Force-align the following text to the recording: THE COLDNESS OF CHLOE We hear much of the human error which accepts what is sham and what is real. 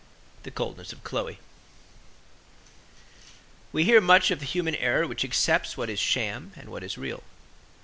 THE 0.41 0.49
COLDNESS 0.49 0.93
OF 0.93 1.03
CHLOE 1.03 1.37
We 3.71 3.83
hear 3.83 4.01
much 4.01 4.31
of 4.31 4.39
the 4.39 4.47
human 4.47 4.73
error 4.77 5.05
which 5.05 5.23
accepts 5.23 5.77
what 5.77 5.91
is 5.91 5.99
sham 5.99 6.53
and 6.55 6.69
what 6.69 6.83
is 6.83 6.97
real. 6.97 7.21